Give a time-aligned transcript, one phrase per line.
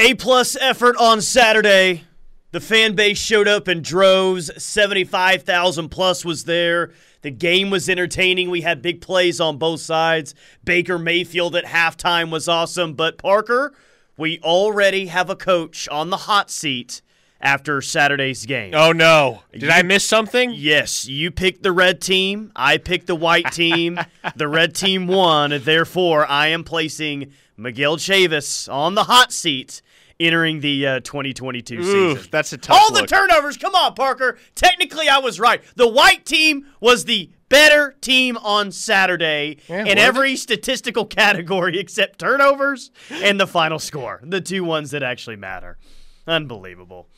[0.00, 2.04] A plus effort on Saturday.
[2.52, 4.50] The fan base showed up in droves.
[4.56, 6.92] 75,000 plus was there.
[7.20, 8.48] The game was entertaining.
[8.48, 10.34] We had big plays on both sides.
[10.64, 12.94] Baker Mayfield at halftime was awesome.
[12.94, 13.74] But Parker,
[14.16, 17.02] we already have a coach on the hot seat
[17.38, 18.72] after Saturday's game.
[18.74, 19.42] Oh no!
[19.52, 20.50] Did I miss something?
[20.54, 22.52] Yes, you picked the red team.
[22.56, 24.00] I picked the white team.
[24.34, 25.50] the red team won.
[25.62, 29.82] Therefore, I am placing Miguel Chavis on the hot seat
[30.20, 32.28] entering the uh, 2022 Ooh, season.
[32.30, 33.56] that's a tough All the turnovers.
[33.56, 34.38] Come on, Parker.
[34.54, 35.62] Technically, I was right.
[35.76, 41.78] The white team was the better team on Saturday Yeah, in was every statistical category
[41.80, 44.20] except turnovers and the final score.
[44.22, 45.78] The two ones that actually matter.
[46.26, 47.08] Unbelievable.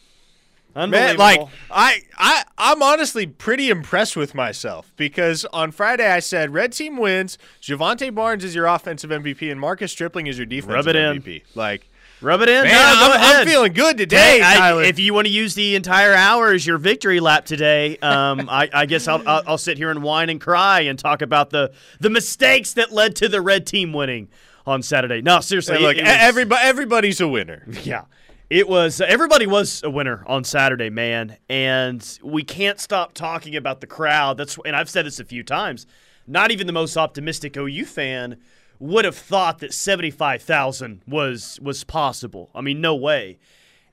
[0.74, 1.18] Unbelievable.
[1.18, 6.54] Man, like I, I, I'm honestly pretty impressed with myself because on Friday I said
[6.54, 7.36] red team wins.
[7.60, 11.20] Jovantae Barnes is your offensive MVP and Marcus Stripling is your defensive Rub it in.
[11.20, 11.42] MVP.
[11.54, 11.90] Like,
[12.22, 12.62] Rub it in.
[12.64, 15.74] man, No, I'm, I'm feeling good today, Hey, I- if you want to use the
[15.74, 19.76] entire hour as your victory lap today, um, I, I guess I'll, I'll, I'll sit
[19.76, 23.40] here and whine and cry and talk about the the mistakes that led to the
[23.40, 24.28] red team winning
[24.66, 25.20] on Saturday.
[25.20, 27.64] No, seriously, Hey, look, it- it was- everybody, everybody's a winner.
[27.82, 28.04] yeah.
[28.50, 33.80] It was everybody was a winner on Saturday, man, and we can't stop talking about
[33.80, 34.36] the crowd.
[34.36, 35.86] That's and I've said this a few times.
[36.26, 38.36] Not even the most optimistic OU fan
[38.82, 42.50] would have thought that 75,000 was was possible.
[42.52, 43.38] I mean, no way.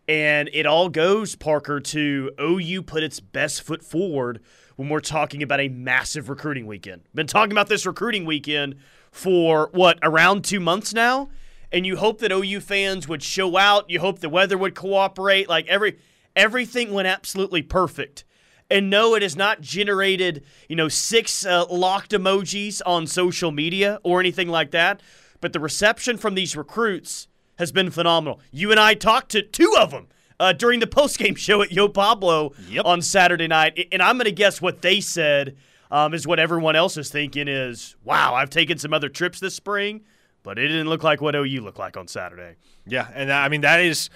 [0.08, 4.42] And it all goes Parker to OU put its best foot forward
[4.78, 7.04] when we're talking about a massive recruiting weekend.
[7.14, 8.78] Been talking about this recruiting weekend
[9.12, 11.30] for what around 2 months now
[11.72, 13.90] and you hope that OU fans would show out.
[13.90, 15.48] You hope the weather would cooperate.
[15.48, 16.00] Like every
[16.36, 18.24] everything went absolutely perfect.
[18.72, 24.00] And no, it has not generated you know six uh, locked emojis on social media
[24.04, 25.02] or anything like that.
[25.42, 28.40] But the reception from these recruits has been phenomenal.
[28.52, 30.08] You and I talked to two of them
[30.40, 32.86] uh, during the postgame show at Yo Pablo Yep.
[32.86, 35.58] on Saturday night, and I'm going to guess what they said
[35.92, 39.56] um, is what everyone else is thinking is, "Wow, I've taken some other trips this
[39.56, 40.02] spring."
[40.42, 42.56] But it didn't look like what OU looked like on Saturday.
[42.88, 44.10] Yeah, and I mean that is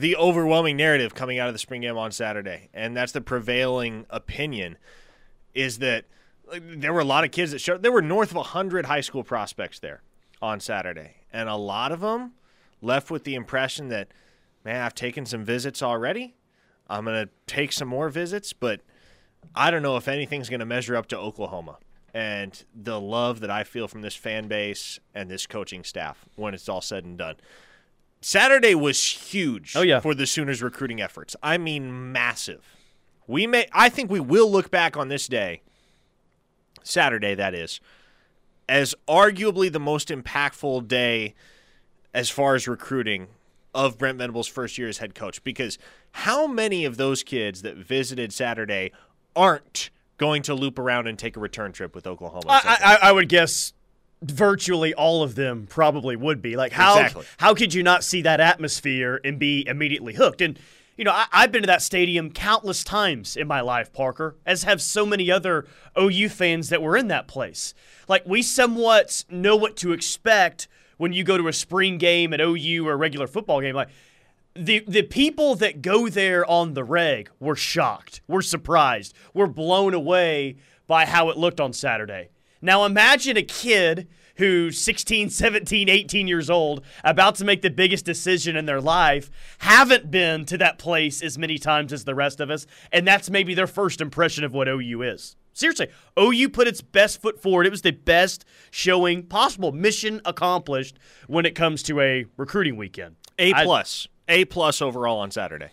[0.00, 4.04] the overwhelming narrative coming out of the spring game on Saturday, and that's the prevailing
[4.10, 4.76] opinion
[5.54, 6.04] is that
[6.60, 7.82] there were a lot of kids that showed.
[7.82, 10.02] There were north of hundred high school prospects there
[10.42, 12.32] on Saturday, and a lot of them
[12.82, 14.08] left with the impression that,
[14.64, 16.36] man, I've taken some visits already.
[16.88, 18.82] I'm gonna take some more visits, but
[19.54, 21.78] I don't know if anything's gonna measure up to Oklahoma.
[22.12, 26.54] And the love that I feel from this fan base and this coaching staff when
[26.54, 27.36] it's all said and done.
[28.26, 30.00] Saturday was huge Oh, yeah.
[30.00, 31.36] for the Sooners recruiting efforts.
[31.44, 32.64] I mean massive.
[33.28, 35.62] We may I think we will look back on this day,
[36.82, 37.80] Saturday that is,
[38.68, 41.36] as arguably the most impactful day
[42.12, 43.28] as far as recruiting
[43.72, 45.78] of Brent Venables' first year as head coach because
[46.10, 48.90] how many of those kids that visited Saturday
[49.36, 52.46] aren't going to loop around and take a return trip with Oklahoma?
[52.48, 53.72] I, I, I would guess
[54.22, 56.56] virtually all of them probably would be.
[56.56, 57.26] Like how Exactly.
[57.38, 60.40] how could you not see that atmosphere and be immediately hooked?
[60.40, 60.58] And
[60.96, 64.62] you know, I, I've been to that stadium countless times in my life, Parker, as
[64.62, 65.66] have so many other
[66.00, 67.74] OU fans that were in that place.
[68.08, 72.40] Like we somewhat know what to expect when you go to a spring game at
[72.40, 73.74] OU or a regular football game.
[73.74, 73.88] Like
[74.54, 79.92] the the people that go there on the reg were shocked, were surprised, were blown
[79.92, 80.56] away
[80.86, 82.30] by how it looked on Saturday.
[82.60, 88.04] Now imagine a kid who's 16, 17, 18 years old, about to make the biggest
[88.04, 92.40] decision in their life, haven't been to that place as many times as the rest
[92.40, 95.36] of us, and that's maybe their first impression of what OU is.
[95.52, 97.66] Seriously, OU put its best foot forward.
[97.66, 99.72] It was the best showing possible.
[99.72, 103.16] Mission accomplished when it comes to a recruiting weekend.
[103.38, 105.70] A plus, A plus overall on Saturday.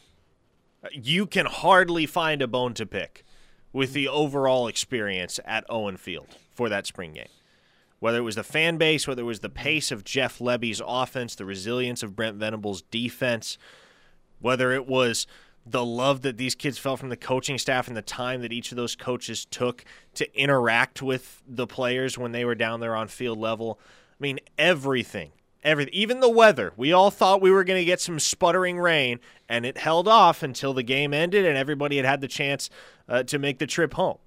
[0.94, 3.26] You can hardly find a bone to pick
[3.74, 7.28] with the overall experience at Owen Field for that spring game.
[8.00, 11.36] Whether it was the fan base, whether it was the pace of Jeff Lebby's offense,
[11.36, 13.58] the resilience of Brent Venables' defense,
[14.40, 15.26] whether it was
[15.66, 18.72] the love that these kids felt from the coaching staff and the time that each
[18.72, 19.86] of those coaches took
[20.16, 23.80] to interact with the players when they were down there on field level.
[24.12, 25.32] I mean, everything.
[25.64, 26.74] Everything, even the weather.
[26.76, 30.44] We all thought we were going to get some sputtering rain, and it held off
[30.44, 32.70] until the game ended and everybody had had the chance
[33.08, 34.18] uh, to make the trip home.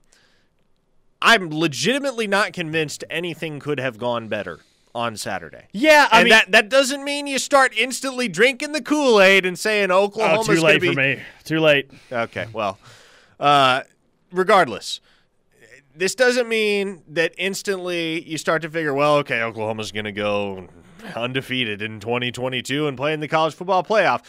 [1.27, 4.61] I'm legitimately not convinced anything could have gone better
[4.95, 5.67] on Saturday.
[5.73, 9.45] Yeah, I and mean, that that doesn't mean you start instantly drinking the Kool Aid
[9.45, 10.89] and saying oh, Oklahoma's too late be.
[10.89, 11.21] for me.
[11.43, 11.91] Too late.
[12.13, 12.79] Okay, well,
[13.41, 13.83] uh,
[14.31, 15.01] regardless,
[15.97, 20.69] this doesn't mean that instantly you start to figure, well, okay, Oklahoma's going to go
[21.17, 24.23] undefeated in 2022 and playing the college football playoff.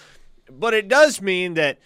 [0.49, 1.77] But it does mean that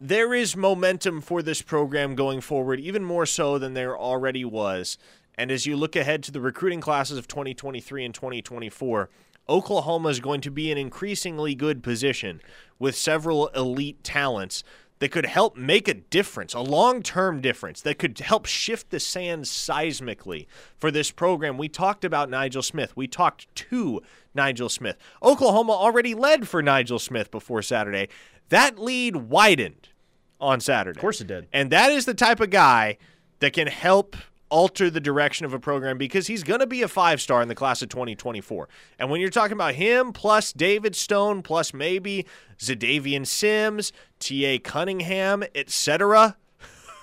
[0.00, 4.96] there is momentum for this program going forward, even more so than there already was.
[5.34, 9.10] And as you look ahead to the recruiting classes of 2023 and 2024,
[9.46, 12.40] Oklahoma is going to be in increasingly good position
[12.78, 14.64] with several elite talents
[15.00, 19.00] that could help make a difference, a long term difference, that could help shift the
[19.00, 20.46] sands seismically
[20.78, 21.58] for this program.
[21.58, 22.96] We talked about Nigel Smith.
[22.96, 24.00] We talked to
[24.34, 24.96] Nigel Smith.
[25.22, 28.08] Oklahoma already led for Nigel Smith before Saturday.
[28.48, 29.89] That lead widened
[30.40, 30.96] on Saturday.
[30.98, 31.46] Of course it did.
[31.52, 32.98] And that is the type of guy
[33.40, 34.16] that can help
[34.48, 37.46] alter the direction of a program because he's going to be a five star in
[37.48, 38.68] the class of 2024.
[38.98, 42.26] And when you're talking about him, plus David Stone, plus maybe
[42.58, 44.58] Xadavien Sims, T.A.
[44.58, 46.36] Cunningham, etc.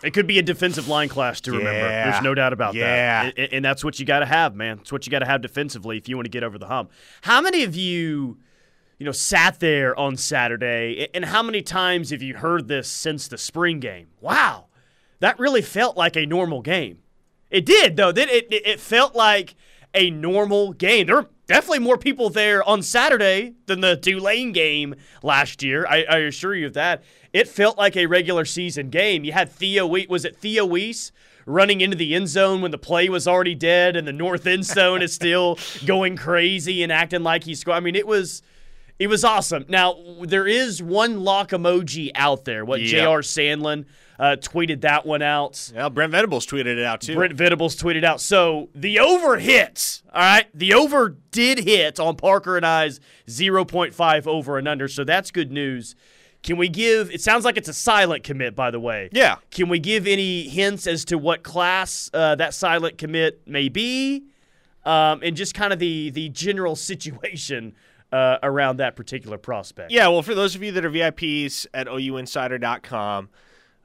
[0.03, 1.71] It could be a defensive line class to remember.
[1.71, 2.11] Yeah.
[2.11, 3.23] There's no doubt about Yeah.
[3.23, 3.33] that.
[3.37, 4.79] And, and that's what you got to have, man.
[4.81, 6.91] It's what you got to have defensively if you want to get over the hump.
[7.21, 8.37] How many of you,
[8.97, 13.27] you know, sat there on Saturday, and how many times have you heard this since
[13.27, 14.07] the spring game?
[14.21, 14.65] Wow,
[15.19, 16.99] that really felt like a normal game.
[17.49, 18.09] It did, though.
[18.09, 19.55] It, it, it felt like
[19.93, 21.07] a normal game.
[21.07, 25.85] There were definitely more people there on Saturday than the Tulane game last year.
[25.87, 27.03] I, I assure you of that.
[27.33, 29.23] It felt like a regular season game.
[29.23, 31.11] You had Theo, We- was it Theo Wease?
[31.45, 34.65] Running into the end zone when the play was already dead, and the north end
[34.65, 37.63] zone is still going crazy and acting like he's.
[37.65, 38.41] I mean, it was
[38.99, 39.65] it was awesome.
[39.67, 42.65] Now there is one lock emoji out there.
[42.65, 42.89] What Yep.
[42.89, 43.19] J.R.
[43.19, 43.85] Sandlin
[44.19, 45.71] uh, tweeted that one out.
[45.73, 47.15] Yeah, Brent Venables tweeted it out too.
[47.15, 48.19] Brent Venables tweeted out.
[48.19, 50.01] So the over hits.
[50.11, 50.47] All right.
[50.53, 54.87] The over did hit on Parker and I's 0.5 over and under.
[54.87, 55.95] So that's good news.
[56.43, 59.09] Can we give, it sounds like it's a silent commit, by the way.
[59.11, 59.35] Yeah.
[59.51, 64.23] Can we give any hints as to what class uh, that silent commit may be?
[64.85, 67.75] Um, and just kind of the, the general situation
[68.11, 69.91] uh, around that particular prospect.
[69.91, 73.29] Yeah, well, for those of you that are VIPs at OUinsider.com,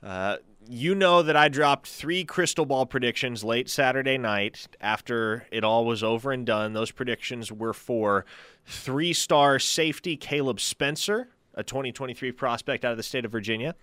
[0.02, 0.36] uh,
[0.68, 5.84] you know that I dropped three crystal ball predictions late Saturday night after it all
[5.84, 6.72] was over and done.
[6.72, 8.24] Those predictions were for
[8.64, 13.74] three star safety Caleb Spencer, a 2023 prospect out of the state of Virginia,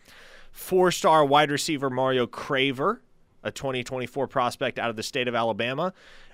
[0.51, 3.01] four star wide receiver Mario Craver,
[3.43, 5.93] a 2024 prospect out of the state of Alabama,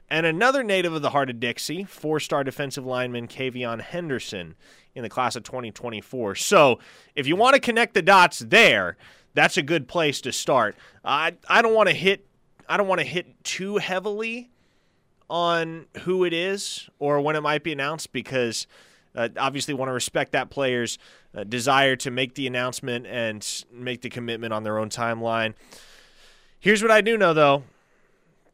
[0.10, 4.56] and another native of the heart of Dixie, four star defensive lineman Kavion Henderson
[4.94, 6.36] in the class of 2024.
[6.36, 6.80] So
[7.16, 8.98] if you want to connect the dots there,
[9.34, 10.76] that's a good place to start.
[11.04, 12.26] I, I don't want to hit
[12.68, 14.50] I don't want to hit too heavily
[15.30, 18.66] on who it is or when it might be announced because
[19.16, 20.98] uh, obviously want to respect that player's
[21.36, 25.54] uh, desire to make the announcement and make the commitment on their own timeline.
[26.60, 27.64] Here's what I do know though.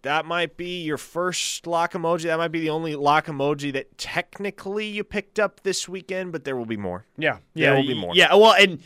[0.03, 2.23] That might be your first lock emoji.
[2.23, 6.43] That might be the only lock emoji that technically you picked up this weekend, but
[6.43, 7.05] there will be more.
[7.17, 8.15] Yeah, yeah, There will be more.
[8.15, 8.79] Yeah, well, and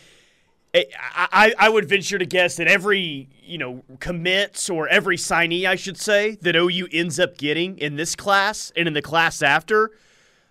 [0.73, 0.83] eh,
[1.15, 5.65] I, I, I would venture to guess that every you know commits or every signee,
[5.65, 9.41] I should say, that OU ends up getting in this class and in the class
[9.41, 9.91] after,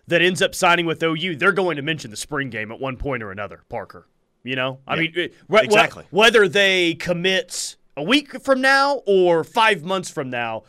[0.07, 2.97] that ends up signing with OU, they're going to mention the spring game at one
[2.97, 3.61] point or another.
[3.69, 4.07] Parker,
[4.43, 6.05] you know, I Yeah, mean, eh, wh- exactly.
[6.11, 10.62] whether they commit a week from now or five months from now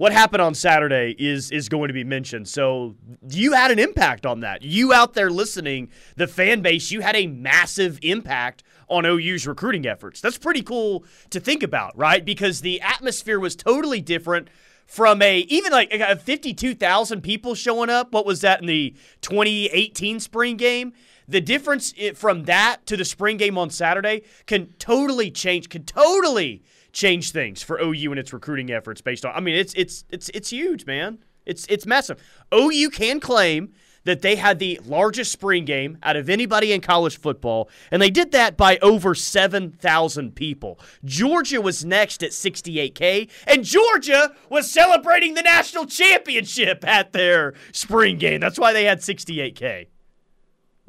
[0.00, 2.48] what happened on Saturday is is going to be mentioned.
[2.48, 2.96] So
[3.28, 4.62] you had an impact on that.
[4.62, 9.84] You out there listening, the fan base, you had a massive impact on OU's recruiting
[9.86, 10.22] efforts.
[10.22, 12.24] That's pretty cool to think about, right?
[12.24, 14.48] Because the atmosphere was totally different
[14.86, 18.10] from a even like uh, 52,000 people showing up.
[18.10, 20.94] What was that in the 2018 spring game?
[21.30, 26.62] The difference from that to the spring game on Saturday can totally change, can totally
[26.92, 30.28] change things for OU and its recruiting efforts based on I mean it's it's it's
[30.30, 31.18] it's huge, man.
[31.46, 32.20] It's it's massive.
[32.52, 33.72] OU can claim
[34.02, 38.10] that they had the largest spring game out of anybody in college football, and they
[38.10, 40.80] did that by over 7,000 people.
[41.04, 48.16] Georgia was next at 68K, and Georgia was celebrating the national championship at their spring
[48.16, 48.40] game.
[48.40, 49.88] That's why they had 68K.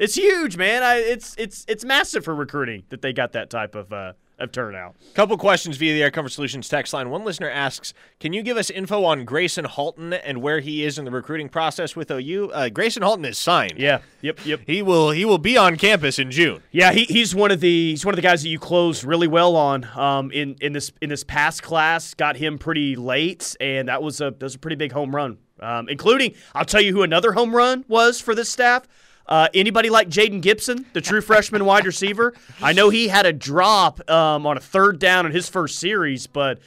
[0.01, 0.81] It's huge, man.
[0.81, 4.51] I, it's it's it's massive for recruiting that they got that type of uh, of
[4.51, 4.96] turnout.
[5.13, 7.12] Couple questions via the Air Comfort Solutions text line.
[7.12, 10.98] One listener asks, "Can you give us info on Gracen Halton and where he is
[10.98, 13.75] in the recruiting process with OU?" Uh, Gracen Halton is signed.
[13.77, 14.00] Yeah.
[14.22, 14.43] Yep.
[14.43, 14.62] Yep.
[14.65, 16.63] he will he will be on campus in June.
[16.72, 19.27] Yeah, he, he's one of the he's one of the guys that you closed really
[19.27, 22.15] well on um, in in this in this past class.
[22.15, 25.38] Got him pretty late, and that was a that was a pretty big home run.
[25.60, 28.88] Um, including, I'll tell you who another home run was for this staff.
[29.27, 32.33] Uh, anybody like Jayden Gibson, the true freshman wide receiver?
[32.61, 36.27] I know he had a drop um, on a third down in his first series,
[36.27, 36.59] but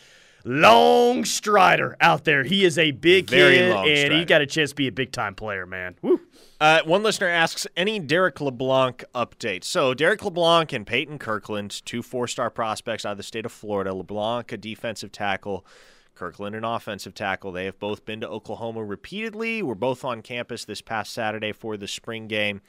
[0.45, 2.45] long strider out there.
[2.45, 5.13] He is a big Very kid, and he got a chance to be a big
[5.13, 5.97] time player, man.
[6.03, 6.21] Woo.
[6.61, 9.65] Uh, one listener asks any Derrick LeBlanc update.
[9.65, 13.93] So Derrick LeBlanc and Peyton Kirkland, two four-star prospects out of the state of Florida.
[13.93, 15.67] LeBlanc, a defensive tackle.
[16.15, 17.53] Kirkland, an offensive tackle.
[17.53, 19.63] They have both been to Oklahoma repeatedly.
[19.63, 22.61] We're both on campus this past Saturday for the spring game.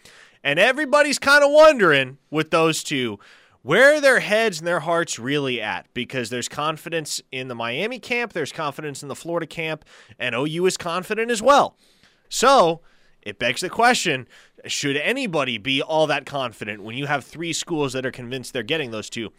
[0.44, 3.20] And everybody's kind of wondering with those two
[3.66, 5.92] where their heads and their hearts really at?
[5.96, 9.84] Because there's confidence in the Miami camp, there's confidence in the Florida camp,
[10.20, 11.75] and OU is confident as well.
[12.30, 12.82] So
[13.24, 14.28] it begs the question
[14.68, 18.62] should anybody be all that confident when you have three schools that are convinced they're
[18.62, 19.32] getting those two?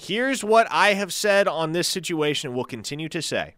[0.00, 3.56] Here's what I have said on this situation, and will continue to say.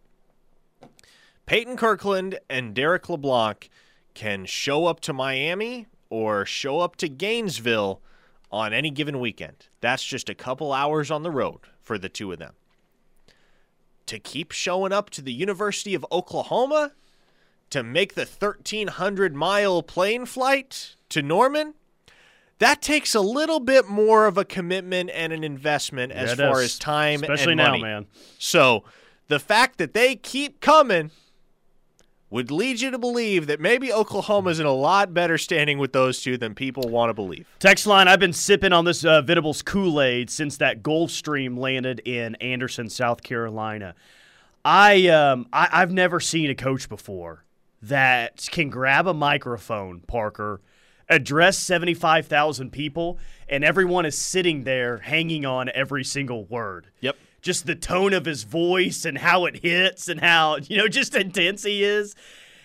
[1.45, 3.69] Peyton Kirkland and Derrick LeBlanc
[4.15, 8.01] can show up to Miami or show up to Gainesville
[8.51, 9.69] on any given weekend.
[9.83, 12.55] That's just a couple hours on the road for the two of them.
[14.07, 16.93] To keep showing up to the University of Oklahoma
[17.69, 21.75] to make the 1,300 mile plane flight to Norman,
[22.61, 26.37] that takes a little bit more of a commitment and an investment as Yeah, it
[26.49, 26.65] far does.
[26.75, 27.83] as time Especially and now, money.
[27.83, 28.07] man.
[28.39, 28.85] So
[29.29, 31.11] the fact that they keep coming
[32.31, 36.23] would lead you to believe that maybe Oklahoma's in a lot better standing with those
[36.23, 37.45] two than people want to believe.
[37.59, 41.99] Text line, I've been sipping on this uh, Venables Kool Aid since that Gulfstream landed
[42.05, 43.97] in Anderson, South Carolina.
[44.65, 47.45] I, um, I I've never seen a coach before
[47.83, 50.61] that can grab a microphone, Parker,
[51.11, 56.87] address seventy five thousand people, and everyone is sitting there hanging on every single word.
[57.01, 57.17] Yep.
[57.43, 61.15] Just the tone of his voice and how it hits and how you know just
[61.15, 62.15] intense he is.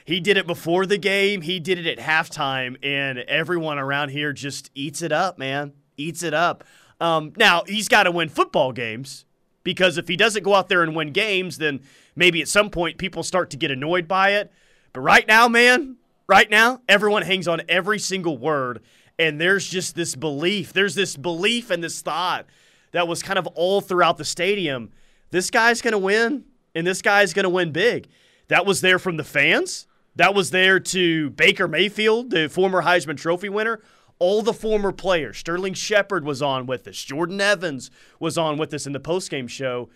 [0.05, 1.41] He did it before the game.
[1.41, 5.73] He did it at halftime, and everyone around here just eats it up, man.
[5.97, 6.63] Eats it up.
[7.01, 9.25] Um, now he's got to win football games
[9.63, 11.81] because if he doesn't go out there and win games, then
[12.15, 14.51] maybe at some point people start to get annoyed by it.
[14.93, 18.81] But right now, man, right now, everyone hangs on every single word,
[19.17, 20.73] and there's just this belief.
[20.73, 22.45] There's this belief and this thought
[22.91, 24.91] that was kind of all throughout the stadium.
[25.31, 28.07] This guy's going to win, and this guy's going to win big.
[28.47, 29.87] That was there from the fans.
[30.15, 33.81] That was there to Baker Mayfield, the former Heisman Trophy winner.
[34.17, 35.37] All the former players.
[35.37, 37.03] Sterling Shepard was on with us.
[37.03, 39.89] Jordan Evans was on with us in the postgame show.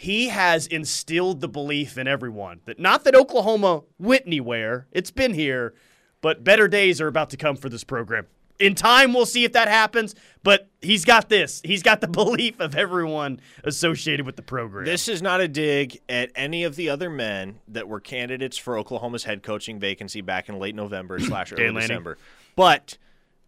[0.00, 5.34] He has instilled the belief in everyone that not that Oklahoma went anywhere, it's been
[5.34, 5.74] here,
[6.20, 8.28] but better days are about to come for this program.
[8.60, 10.14] In time, we'll see if that happens,
[10.44, 11.60] but he's got this.
[11.64, 14.84] He's got the belief of everyone associated with the program.
[14.84, 18.78] This is not a dig at any of the other men that were candidates for
[18.78, 21.72] Oklahoma's head coaching vacancy back in late November slash early.
[21.72, 22.18] December.
[22.54, 22.98] But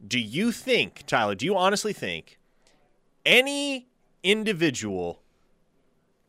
[0.05, 2.41] do you think, Tyler, do you honestly think
[3.25, 3.87] any
[4.25, 5.23] individual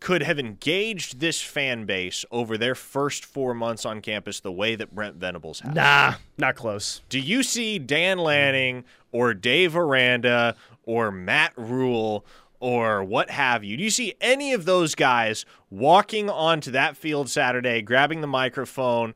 [0.01, 4.75] could have engaged this fan base over their first four months on campus the way
[4.75, 5.73] that Brent Venables has?
[5.73, 7.01] nah, not close.
[7.07, 12.25] Do you see Dan Lanning or Dave Aranda or Matt Rhule
[12.59, 13.77] or what have you?
[13.77, 19.13] Do you see any of those guys walking onto that field Saturday, grabbing the microphone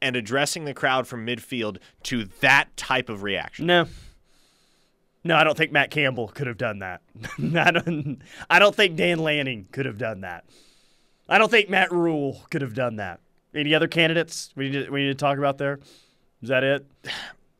[0.00, 3.66] and addressing the crowd from midfield to that type of reaction?
[3.66, 3.86] No.
[5.24, 7.02] No, I don't think Matt Campbell could have done that.
[7.38, 10.44] I don't I don't think Dan Lanning could have done that.
[11.28, 13.20] I don't think Matt Rhule could have done that.
[13.54, 15.80] Any other candidates we need to, we need to talk about there?
[16.42, 16.86] Is that it?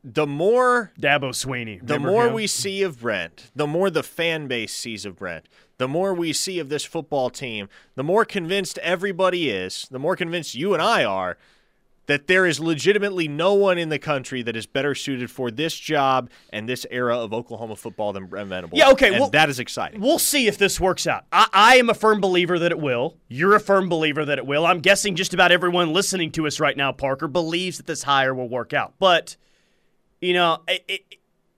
[0.04, 1.84] The more Dabo Swinney.
[1.84, 2.34] the more him?
[2.34, 5.46] we see of Brent, the more the fan base sees of Brent,
[5.76, 10.16] the more we see of this football team, the more convinced everybody is, the more
[10.16, 11.36] convinced you and I are
[12.08, 15.78] that there is legitimately no one in the country that is better suited for this
[15.78, 18.78] job and this era of Oklahoma football than Brent Venables.
[18.78, 20.00] Yeah, okay, And well- that is exciting.
[20.00, 21.26] We'll see if this works out.
[21.30, 23.16] I, I am a firm believer that it will.
[23.28, 24.66] You're a firm believer that it will.
[24.66, 28.34] I'm guessing just about everyone listening to us right now, Parker, believes that this hire
[28.34, 28.94] will work out.
[28.98, 29.36] But,
[30.22, 31.00] you know, it, it,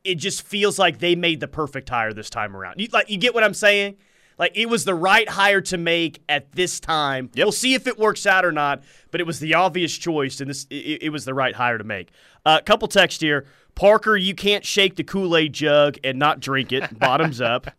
[0.02, 2.80] it just feels like they made the perfect hire this time around.
[2.80, 3.96] You, like, you get what I'm saying?
[4.40, 7.30] Like, it was the right hire to make at this time.
[7.36, 10.48] We'll see if it works out or not, but it was the obvious choice, and
[10.48, 12.08] this it, it was the right hire to make.
[12.46, 13.44] A uh, couple text here.
[13.74, 16.98] Parker, you can't shake the Kool Aid jug and not drink it.
[16.98, 17.70] Bottoms up.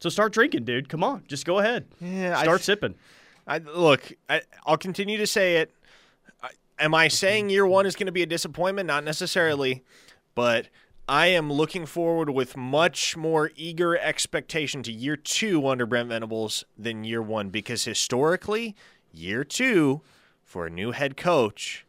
[0.00, 0.90] So start drinking, dude.
[0.90, 1.86] Come on, just go ahead.
[1.98, 2.96] Yeah, I- start sipping.
[3.46, 5.74] I, look, I, I'll continue to say it.
[6.42, 8.86] I, am I saying year one is going to be a disappointment?
[8.86, 9.82] Not necessarily,
[10.34, 10.68] but
[11.10, 16.64] I am looking forward with much more eager expectation to year two under Brent Venables
[16.78, 18.76] than year one because historically,
[19.12, 20.02] year two
[20.44, 21.84] for a new head coach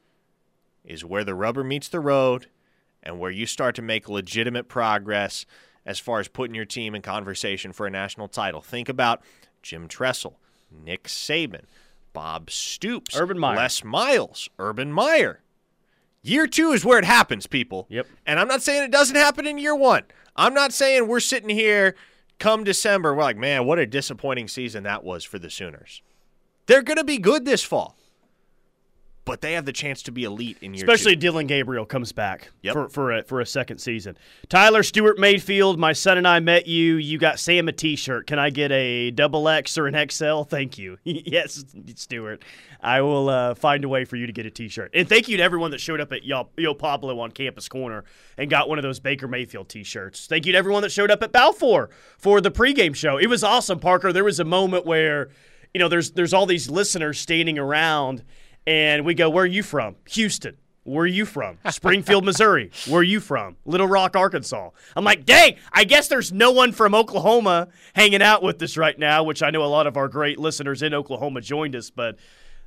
[0.84, 2.48] is where the rubber meets the road
[3.04, 5.46] and where you start to make legitimate progress
[5.86, 8.60] as far as putting your team in conversation for a national title.
[8.60, 9.22] Think about
[9.62, 10.40] Jim Tressel,
[10.72, 11.66] Nick Saban,
[12.12, 13.56] Bob Stoops, Urban Meyer.
[13.56, 15.42] Les Miles, Urban Meyer.
[16.24, 17.88] Year two is where it happens, people.
[17.90, 18.08] Yep.
[18.26, 20.04] And I'm not saying it doesn't happen in year one.
[20.36, 21.96] I'm not saying we're sitting here
[22.42, 26.02] come December, we're like, man, what a disappointing season that was for the Sooners.
[26.66, 27.96] They're going to be good this fall,
[29.24, 31.22] but they have the chance to be elite in your year Especially two.
[31.22, 32.74] Dillon Gabriel comes back Yep.
[32.74, 34.18] for for a, for a second season.
[34.50, 36.96] Tyler Stewart Mayfield, my son and I met you.
[36.96, 38.26] You got Sam a T-shirt.
[38.28, 40.42] Can I get a double X or an XL?
[40.50, 40.98] Thank you.
[41.04, 41.64] yes,
[41.96, 42.44] Stewart.
[42.82, 44.92] I will uh, find a way for you to get a T-shirt.
[44.96, 48.04] And thank you to everyone that showed up at Yo, Yo Pablo on Campus Corner
[48.40, 50.26] and got one of those Baker Mayfield T-shirts.
[50.26, 53.18] Thank you to everyone that showed up at Balfour for the pregame show.
[53.18, 54.12] It was awesome, Parker.
[54.12, 55.30] There was a moment where,
[55.76, 58.24] you know, there's there's all these listeners standing around
[58.66, 59.96] and we go, Where are you from?
[60.10, 60.58] Houston.
[60.84, 61.60] Where are you from?
[61.70, 62.72] Springfield, Missouri.
[62.88, 63.56] Where are you from?
[63.66, 64.72] Little Rock, Arkansas.
[64.96, 68.98] I'm like, dang, I guess there's no one from Oklahoma hanging out with us right
[68.98, 72.18] now, which I know a lot of our great listeners in Oklahoma joined us, but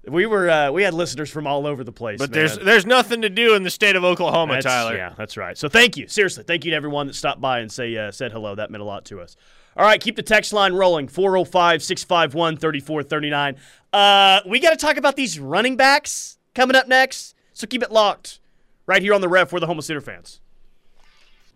[0.06, 2.18] we were uh, we had listeners from all over the place.
[2.18, 2.38] But man.
[2.38, 4.96] there's there's nothing to do in the state of Oklahoma, That's- Tyler.
[4.96, 5.58] Yeah, that's right.
[5.58, 6.06] So thank you.
[6.06, 8.54] Seriously, thank you to everyone that stopped by and say uh, said hello.
[8.54, 9.36] That meant a lot to us.
[9.76, 13.56] All right, keep the text line rolling 405 651 3439.
[13.94, 17.34] Uh, We got to talk about these running backs coming up next.
[17.52, 18.40] So keep it locked
[18.86, 20.40] right here on the ref for the Homo Center fans.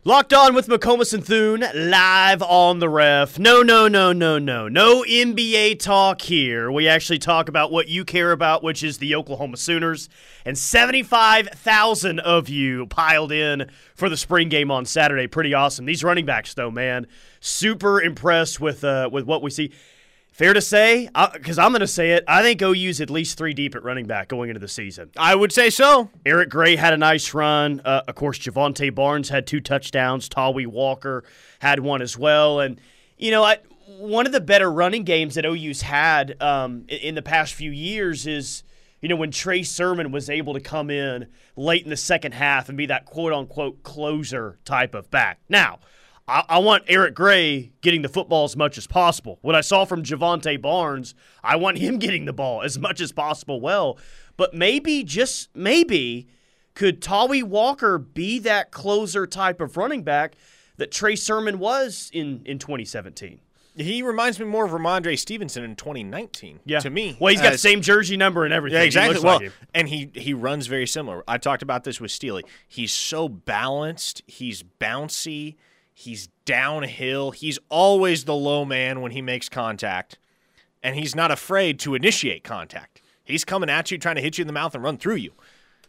[0.05, 3.37] Locked on with McComas and Thune, live on the ref.
[3.41, 4.69] No, no, no, no, no.
[4.69, 6.71] No NBA talk here.
[6.71, 10.09] We actually talk about what you care about, which is the Oklahoma Sooners.
[10.45, 15.27] And 75,000 of you piled in for the spring game on Saturday.
[15.27, 15.85] Pretty awesome.
[15.85, 17.09] These running backs, though, man,
[17.41, 19.73] super impressed with, uh, with what we see.
[20.39, 23.55] Fair to say, because I'm going to say it, I think OU's at least three
[23.55, 25.11] deep at running back going into the season.
[25.17, 26.11] I would say so.
[26.25, 27.81] Eric Gray had a nice run.
[27.85, 30.29] Uh, of course, Jovantae Barnes had two touchdowns.
[30.29, 31.25] Tawee Walker
[31.59, 32.61] had one as well.
[32.61, 32.81] And,
[33.17, 37.15] you know, I, one of the better running games that OU's had um, in, in
[37.17, 38.63] the past few years is,
[39.01, 41.27] you know, when Trey Sermon was able to come in
[41.57, 45.41] late in the second half and be that quote unquote closer type of back.
[45.49, 45.81] Now,
[46.29, 49.39] I, I want Eric Gray getting the football as much as possible.
[49.43, 53.11] What I saw from Jovantae Barnes, I want him getting the ball as much as
[53.13, 53.99] possible well.
[54.37, 56.29] But maybe, just maybe,
[56.75, 60.35] could Tawee Walker be that closer type of running back
[60.77, 63.41] that Trey Sermon was in, in 2017?
[63.75, 66.61] He reminds me more of Rhamondre Stevenson in 2019.
[66.65, 66.81] Yeah.
[66.81, 68.77] To me, Well, he's got the same jersey number and everything.
[68.77, 69.15] Yeah, He exactly.
[69.15, 71.23] looks Well, like and he he runs very similar.
[71.29, 72.45] I talked about this with Steely.
[72.67, 74.23] He's so balanced.
[74.27, 75.57] He's bouncy.
[76.01, 77.33] He's downhill.
[77.33, 80.17] He's always the low man when he makes contact,
[80.81, 83.03] and he's not afraid to initiate contact.
[83.25, 85.33] He's coming at you, trying to hit you in the mouth and run through you.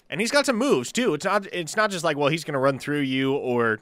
[0.10, 1.14] And he's got some moves too.
[1.14, 3.82] It's not it's not just like well he's going to run through you or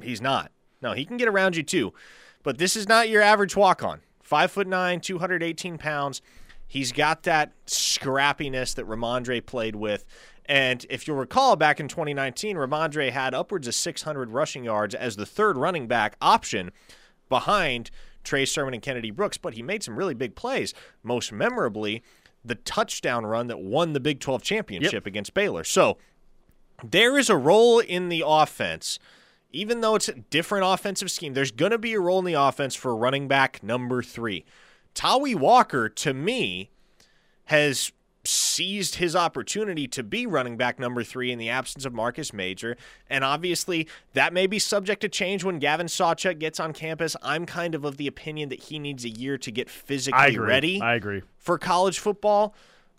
[0.00, 0.52] he's not.
[0.80, 1.92] No, he can get around you too.
[2.44, 4.02] But this is not your average walk on.
[4.22, 6.22] Five foot nine, 218 pounds.
[6.68, 10.04] He's got that scrappiness that Rhamondre played with.
[10.48, 15.16] And if you'll recall, back in 2019, Rhamondre had upwards of 600 rushing yards as
[15.16, 16.70] the third running back option
[17.28, 17.90] behind
[18.22, 19.36] Trey Sermon and Kennedy Brooks.
[19.36, 22.02] But he made some really big plays, most memorably,
[22.44, 25.64] the touchdown run that won the Big 12 championship against Baylor.
[25.64, 25.98] So
[26.84, 28.98] there is a role in the offense
[29.56, 32.34] even though it's a different offensive scheme, there's going to be a role in the
[32.34, 34.44] offense for running back number three.
[34.94, 36.70] Tawee Walker, to me,
[37.46, 37.92] has
[38.26, 42.76] seized his opportunity to be running back number three in the absence of Marcus Major.
[43.08, 47.16] And obviously, that may be subject to change when Gavin Sawchuk gets on campus.
[47.22, 50.26] I'm kind of of the opinion that he needs a year to get physically I
[50.28, 50.46] agree.
[50.46, 51.22] ready I agree.
[51.38, 52.54] for college football,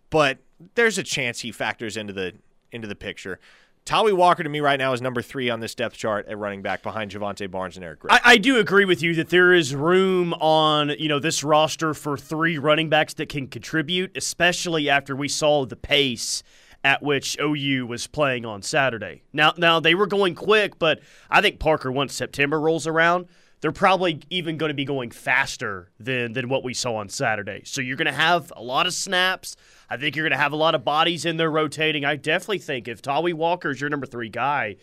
[0.10, 0.40] but
[0.76, 2.34] there's a chance he factors into the
[2.72, 3.40] into the picture.
[3.88, 6.62] Tawee Walker to me right now is number three on this depth chart at running
[6.62, 8.00] back behind Jovantae Barnes and Eric.
[8.10, 11.94] I, I do agree with you that there is room on you know this roster
[11.94, 16.44] for three running backs that can contribute, especially after we saw the pace
[16.84, 19.24] at which OU was playing on Saturday.
[19.32, 23.28] Now, now they were going quick, but I think Parker once September rolls around,
[23.62, 27.62] they're probably even going to be going faster than than what we saw on Saturday.
[27.66, 29.56] So you're going to have a lot of snaps.
[29.90, 32.06] I think you're going to have a lot of bodies in there rotating.
[32.06, 34.76] I definitely think if Tawee Walker is your number three guy,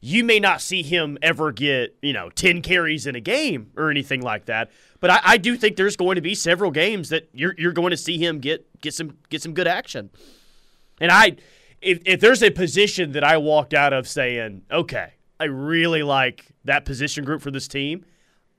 [0.00, 3.90] you may not see him ever get, you know, 10 carries in a game or
[3.90, 4.70] anything like that.
[5.00, 7.90] But I, I do think there's going to be several games that you're, you're going
[7.92, 10.10] to see him get, get some get some good action.
[11.00, 11.36] And I
[11.82, 16.46] if, if there's a position that I walked out of saying, okay, I really like
[16.64, 18.04] that position group for this team,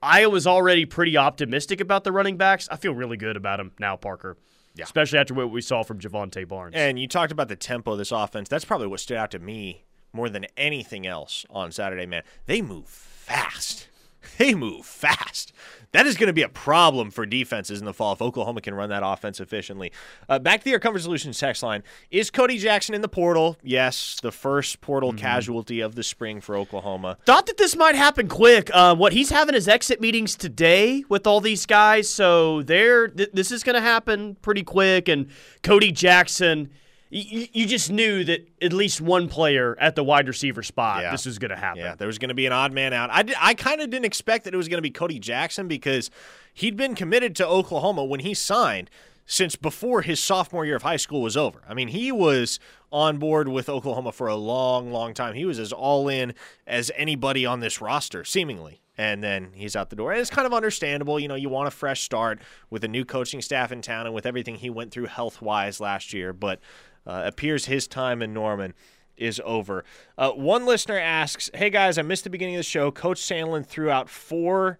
[0.04, 2.68] I was already pretty optimistic about the running backs.
[2.70, 4.38] I feel really good about them now, Parker.
[4.76, 4.84] Yeah.
[4.84, 6.76] Especially after what we saw from Jovantae Barnes.
[6.76, 8.50] and you talked about the tempo of this offense.
[8.50, 12.24] That's probably what stood out to me more than anything else on Saturday, man.
[12.48, 13.88] They move fast.
[14.38, 15.54] they move fast.
[15.94, 18.74] That is going to be a problem for defenses in the fall if Oklahoma can
[18.74, 19.92] run that offense efficiently.
[20.28, 21.84] Uh, back to the Air Comfort Solutions text line.
[22.10, 23.58] Is Cody Jackson in the portal?
[23.62, 25.20] Yes, the first portal mm-hmm.
[25.20, 27.18] casualty of the spring for Oklahoma.
[27.26, 28.72] Thought that this might happen quick.
[28.74, 33.30] Uh, what he's having his exit meetings today with all these guys, so there, th-
[33.34, 35.08] this is going to happen pretty quick.
[35.08, 35.28] And
[35.62, 36.72] Cody Jackson–
[37.14, 41.12] you, you just knew that at least one player at the wide receiver spot, yeah.
[41.12, 41.82] this was going to happen.
[41.82, 43.10] Yeah, there was going to be an odd man out.
[43.12, 46.10] I, I kind of didn't expect that it was going to be Cody Jackson because
[46.54, 48.90] he'd been committed to Oklahoma when he signed
[49.26, 51.62] since before his sophomore year of high school was over.
[51.68, 52.60] I mean, he was
[52.92, 55.36] on board with Oklahoma for a long, long time.
[55.36, 56.34] He was as all in
[56.68, 58.82] as anybody on this roster, seemingly.
[58.96, 60.12] And then he's out the door.
[60.12, 61.20] And it's kind of understandable.
[61.20, 64.14] You know, you want a fresh start with a new coaching staff in town and
[64.14, 66.32] with everything he went through health wise last year.
[66.32, 66.60] But
[67.06, 68.74] uh, appears his time in Norman
[69.18, 69.84] is over.
[70.18, 72.92] Uh, one listener asks, "Hey guys, I missed the beginning of the show.
[72.92, 74.80] Coach Sandlin threw out four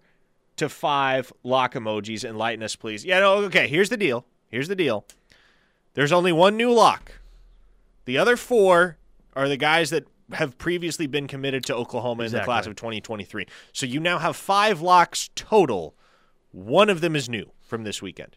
[0.56, 2.24] to five lock emojis.
[2.24, 3.68] Enlighten us, please." Yeah, no, okay.
[3.68, 4.26] Here's the deal.
[4.48, 5.06] Here's the deal.
[5.94, 7.12] There's only one new lock.
[8.04, 8.98] The other four
[9.34, 12.38] are the guys that have previously been committed to Oklahoma exactly.
[12.38, 13.46] in the class of 2023.
[13.72, 15.94] So you now have five locks total.
[16.50, 18.36] One of them is new from this weekend.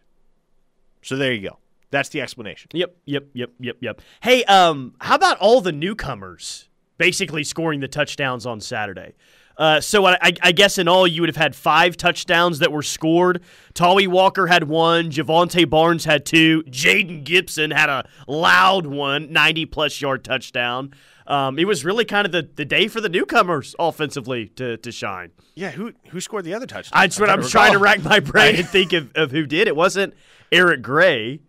[1.01, 1.59] So there you go.
[1.89, 2.69] That's the explanation.
[2.73, 4.01] Yep, yep, yep, yep, yep.
[4.21, 9.13] Hey, um, how about all the newcomers basically scoring the touchdowns on Saturday?
[9.57, 12.83] Uh, so I, I, guess in all you would have had five touchdowns that were
[12.83, 13.41] scored.
[13.73, 15.09] Tawee Walker had one.
[15.09, 16.61] Jovantae Barnes had two.
[16.63, 20.93] Jayden Gibson had a loud one, 90 plus yard touchdown.
[21.25, 24.91] Um, it was really kind of the, the day for the newcomers offensively to, to
[24.91, 25.31] shine.
[25.55, 27.01] Yeah, who who scored the other touchdown?
[27.01, 29.67] That's what I'm trying to rack my brain and think of, of who did.
[29.67, 30.13] It wasn't
[30.51, 31.41] Eric Gray.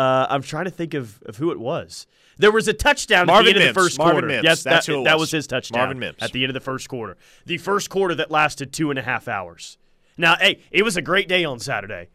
[0.00, 2.06] Uh, I'm trying to think of, of who it was.
[2.38, 3.68] There was a touchdown Marvin at the end Mims.
[3.68, 4.26] of the first Marvin quarter.
[4.28, 4.44] Mims.
[4.44, 5.20] Yes, That's that, who that was.
[5.20, 5.80] was his touchdown.
[5.80, 6.16] Marvin Mims.
[6.22, 7.18] At the end of the first quarter.
[7.44, 9.76] The first quarter that lasted two and a half hours.
[10.16, 12.08] Now, hey, it was a great day on Saturday.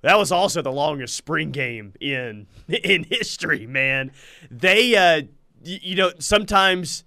[0.00, 4.10] That was also the longest spring game in in history, man.
[4.50, 5.22] They, uh,
[5.64, 7.04] you know, sometimes,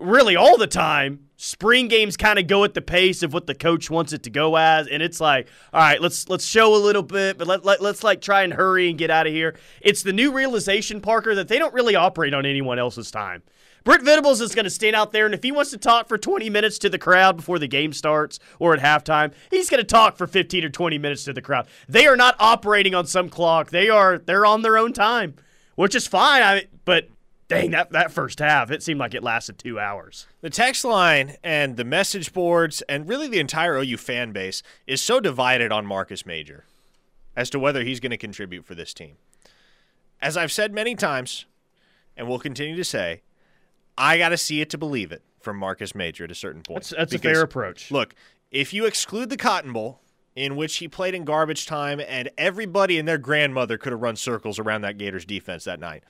[0.00, 3.54] really all the time, spring games kind of go at the pace of what the
[3.54, 6.76] coach wants it to go as and it's like all right let's let's show a
[6.76, 9.56] little bit but let, let, let's like try and hurry and get out of here
[9.80, 13.42] it's the new realization parker that they don't really operate on anyone else's time
[13.82, 16.18] Brent Venables is going to stand out there, and if he wants to talk for
[16.18, 19.86] 20 minutes to the crowd before the game starts or at halftime, he's going to
[19.86, 21.66] talk for 15 or 20 minutes to the crowd.
[21.88, 23.70] They are not operating on some clock.
[23.70, 25.34] They are they're on their own time,
[25.76, 26.42] which is fine.
[26.42, 27.08] I but
[27.50, 30.26] dang that that first half it seemed like it lasted two hours.
[30.40, 35.02] The text line and the message boards and really the entire ou fan base is
[35.02, 36.64] so divided on marcus major
[37.36, 39.16] as to whether he's going to contribute for this team.
[40.22, 41.44] As i've said many times
[42.16, 43.22] and will continue to say
[43.98, 46.82] i got to see it to believe it from marcus major at a certain point.
[46.82, 47.90] That's, that's because, a fair approach.
[47.90, 48.14] look
[48.50, 50.00] if you exclude the cotton bowl
[50.36, 54.14] in which he played in garbage time and everybody and their grandmother could have run
[54.14, 56.04] circles around that gators defense that night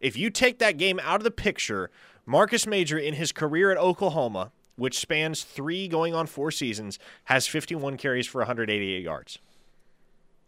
[0.00, 1.90] if you take that game out of the picture,
[2.26, 7.46] Marcus Major in his career at Oklahoma, which spans three going on four seasons, has
[7.46, 9.38] 51 carries for 188 yards.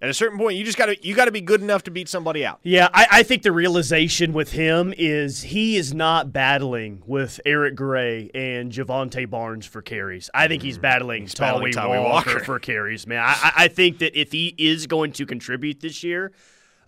[0.03, 1.91] At a certain point, you just got to you got to be good enough to
[1.91, 2.59] beat somebody out.
[2.63, 7.75] Yeah, I, I, think the realization with him is he is not battling with Eric
[7.75, 10.31] Gray and Jovantae Barnes for carries.
[10.33, 10.83] I think he's mm-hmm.
[10.83, 13.07] battling he's Tawee Walker, Walker, for carries.
[13.07, 16.33] Man, I, I think that if he is going to contribute this year,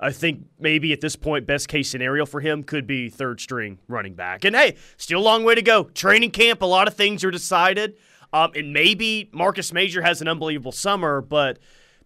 [0.02, 3.78] I think maybe at this point, best case scenario for him could be third string
[3.86, 4.44] running back.
[4.44, 5.84] And hey, still a long way to go.
[5.84, 7.96] Training camp, a lot of things are decided.
[8.32, 11.58] Um, and maybe Marcus Major has an unbelievable summer, but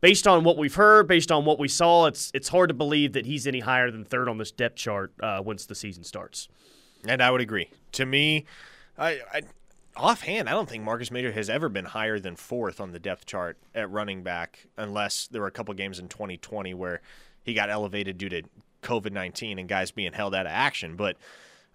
[0.02, 3.14] based on what we've heard, based on what we saw, it's it's hard to believe
[3.14, 6.48] that he's any higher than third on this depth chart uh, once the season starts.
[7.06, 7.70] And I would agree.
[7.92, 8.44] To me,
[8.98, 9.42] I, I
[9.96, 13.24] offhand, I don't think Marcus Major has ever been higher than fourth on the depth
[13.24, 17.00] chart at running back, unless there were a couple games in 2020 where
[17.46, 18.42] he got elevated due to
[18.82, 20.96] COVID 19 and guys being held out of action.
[20.96, 21.16] But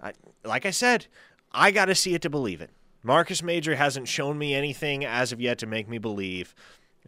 [0.02, 0.12] I,
[0.44, 1.08] like I said,
[1.52, 2.70] I got to see it to believe it.
[3.04, 6.54] Marcus Major hasn't shown me anything as of yet to make me believe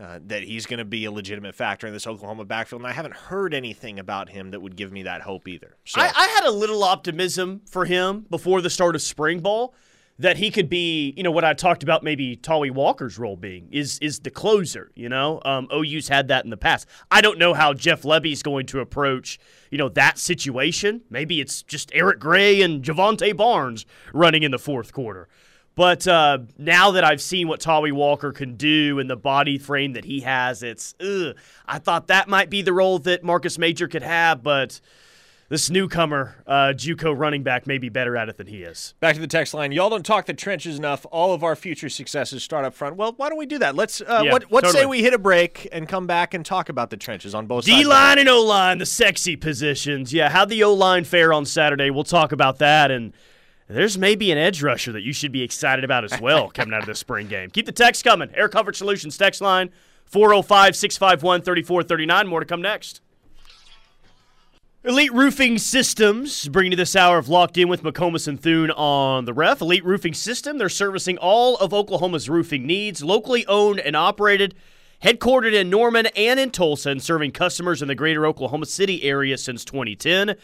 [0.01, 2.81] uh, that he's going to be a legitimate factor in this Oklahoma backfield.
[2.81, 5.75] And I haven't heard anything about him that would give me that hope either.
[5.85, 9.75] So I, I had a little optimism for him before the start of spring ball
[10.23, 13.67] that he could be, you know, what I talked about maybe Tawee Walker's role being
[13.71, 14.89] is is the closer.
[14.95, 16.87] You know, um, OU's had that in the past.
[17.11, 19.37] I don't know how Jeff Lebby's going to approach,
[19.69, 21.01] you know, that situation.
[21.09, 25.27] Maybe it's just Eric Gray and Jovantae Barnes running in the fourth quarter.
[25.75, 29.93] But uh, now that I've seen what Tawee Walker can do and the body frame
[29.93, 33.89] that he has, it's ugh, I thought that might be the role that Marcus Major
[33.89, 34.79] could have, but
[35.53, 38.95] this newcomer uh, JUCO running back may be better at it than he is.
[38.99, 39.71] Back to the text line.
[39.71, 41.05] Y'all don't talk the trenches enough.
[41.11, 42.95] All of our future successes start up front.
[42.95, 43.75] Well, why don't we do that?
[43.75, 46.69] Let's uh, Yeah, what what say we hit a break and come back and talk
[46.69, 47.77] about the trenches on both sides.
[47.77, 50.11] D the line and O line, the sexy positions.
[50.11, 51.91] Yeah, how the O line fare on Saturday?
[51.91, 52.89] We'll talk about that.
[52.89, 53.13] And
[53.67, 56.79] there's maybe an edge rusher that you should be excited about as well coming out
[56.79, 57.51] of this spring game.
[57.51, 58.31] Keep the text coming.
[58.33, 59.69] Air Comfort Solutions text line
[60.05, 62.27] 405 651 3439.
[62.27, 63.02] More to come next.
[64.85, 69.23] Elite Roofing Systems bringing you this hour of Locked In with McComas and Thune on
[69.23, 69.61] the ref.
[69.61, 74.55] Elite Roofing System, they're servicing all of Oklahoma's roofing needs, locally owned and operated,
[75.01, 79.37] headquartered in Norman and in Tulsa, and serving customers in the greater Oklahoma City area
[79.37, 80.35] since 2010.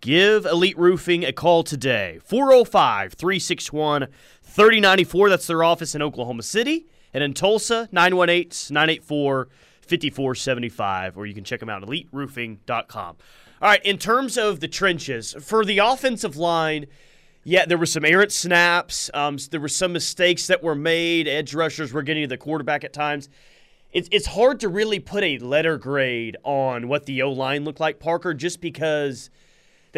[0.00, 2.20] Give Elite Roofing a call today.
[2.22, 4.06] 405 361
[4.44, 5.28] 3094.
[5.28, 6.86] That's their office in Oklahoma City.
[7.12, 9.48] And in Tulsa, 918 984
[9.88, 11.16] 5475.
[11.16, 13.16] Or you can check them out at eliteroofing.com.
[13.60, 16.86] All right, in terms of the trenches, for the offensive line,
[17.42, 19.10] yeah, there were some errant snaps.
[19.14, 21.26] Um, there were some mistakes that were made.
[21.26, 23.28] Edge rushers were getting to the quarterback at times.
[23.90, 27.80] It's, it's hard to really put a letter grade on what the O line looked
[27.80, 29.30] like, Parker, just because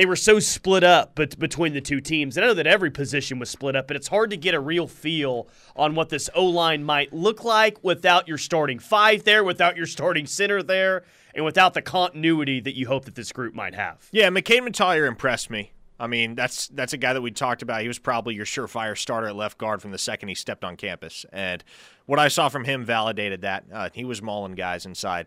[0.01, 2.35] they were so split up but between the two teams.
[2.35, 4.59] And I know that every position was split up, but it's hard to get a
[4.59, 9.45] real feel on what this O line might look like without your starting five there,
[9.45, 13.55] without your starting center there, and without the continuity that you hope that this group
[13.55, 14.09] might have.
[14.11, 15.73] Yeah, McKade Mettauer impressed me.
[15.99, 17.83] I mean, that's that's a guy that we talked about.
[17.83, 20.79] He was probably your surefire starter at left guard from the second he stepped on
[20.79, 21.63] campus, and
[22.07, 23.65] what I saw from him validated that.
[23.71, 25.27] Uh, he was mauling guys inside.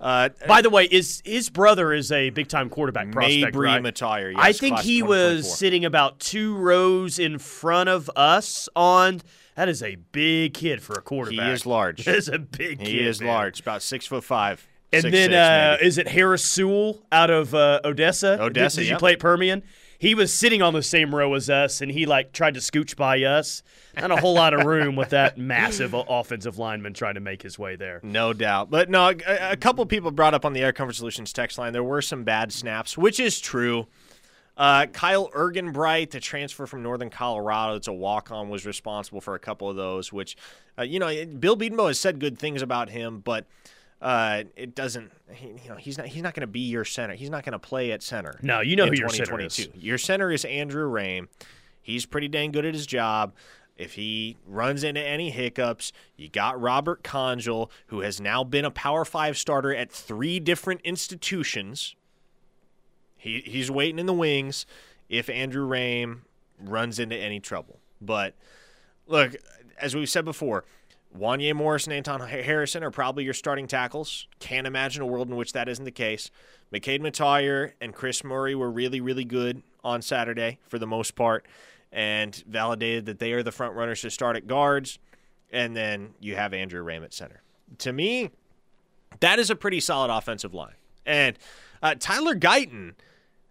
[0.00, 3.82] Uh, By the way, is his brother is a big time quarterback prospect, Mabry right?
[3.82, 9.20] Matalier, I think he was sitting about two rows in front of us on.
[9.56, 11.46] That is a big kid for a quarterback.
[11.46, 12.04] he is large.
[12.06, 12.88] That is a big kid.
[12.88, 13.28] he is man.
[13.28, 14.66] large, about six foot five.
[14.92, 18.40] And six, then six, uh, is it Harris Sewell out of uh, Odessa?
[18.42, 18.98] Odessa, Did, did you yep.
[19.00, 19.62] play at Permian?
[20.00, 22.96] He was sitting on the same row as us, and he like tried to scooch
[22.96, 23.62] by us.
[23.94, 27.58] Not a whole lot of room with that massive offensive lineman trying to make his
[27.58, 28.00] way there.
[28.02, 28.70] No doubt.
[28.70, 31.74] But no, a, a couple people brought up on the Air Comfort Solutions text line
[31.74, 33.88] there were some bad snaps, which is true.
[34.56, 39.34] Uh, Kyle Ergenbright, the transfer from Northern Colorado, it's a walk on, was responsible for
[39.34, 40.34] a couple of those, which,
[40.78, 43.46] uh, you know, Bill Bedenbaugh has said good things about him, but
[44.00, 47.14] uh, it doesn't, he, you know, he's not, he's not going to be your center.
[47.14, 48.38] He's not going to play at center.
[48.42, 49.68] No, you know who your center is.
[49.74, 51.28] Your center is Andrew Raym.
[51.82, 53.34] He's pretty dang good at his job.
[53.76, 58.70] If he runs into any hiccups, you got Robert Congel, who has now been a
[58.70, 61.96] Power Five starter at three different institutions.
[63.16, 64.66] He he's waiting in the wings
[65.08, 66.20] if Andrew Raym
[66.62, 67.80] runs into any trouble.
[68.02, 68.34] But
[69.06, 69.34] look,
[69.78, 70.64] as we've said before,
[71.18, 74.28] Wanye Morris and Anton Harrison are probably your starting tackles.
[74.38, 76.30] Can't imagine a world in which that isn't the case.
[76.72, 81.44] McKade Mettauer and Chris Murray were really, really good on Saturday for the most part
[81.90, 84.98] and validated that they are the front runners to start at guards.
[85.52, 87.42] And then you have Andrew Raym at center.
[87.78, 88.30] To me,
[89.18, 90.74] that is a pretty solid offensive line.
[91.04, 91.36] And
[91.82, 92.94] uh, Tyler Guyton,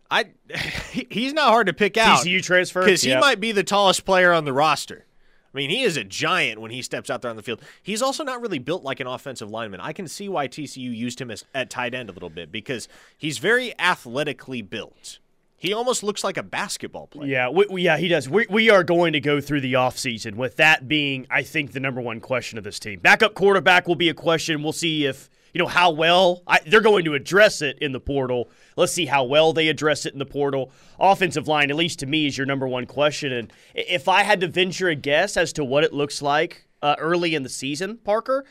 [0.09, 0.27] I
[0.91, 3.19] he's not hard to pick out TCU transfer because he Yep.
[3.19, 5.05] might be the tallest player on the roster.
[5.53, 7.61] I mean, he is a giant when he steps out there on the field.
[7.81, 9.79] He's also not really built like an offensive lineman.
[9.81, 12.87] I can see why TCU used him as at tight end a little bit because
[13.17, 15.19] he's very athletically built.
[15.57, 17.27] He almost looks like a basketball player.
[17.29, 18.29] Yeah, we, we- yeah, he does.
[18.29, 21.81] We, we are going to go through the offseason with that being, I think, the
[21.81, 22.99] number one question of this team.
[22.99, 24.63] Backup quarterback will be a question.
[24.63, 27.99] We'll see if, you know, how well I, they're going to address it in the
[27.99, 28.49] portal.
[28.75, 30.71] Let's see how well they address it in the portal.
[30.99, 33.31] Offensive line, at least to me, is your number one question.
[33.31, 36.95] And if I had to venture a guess as to what it looks like uh,
[36.99, 38.45] early in the season, Parker,